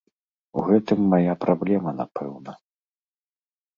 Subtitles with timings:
[0.61, 2.53] У гэтым мая праблема, напэўна.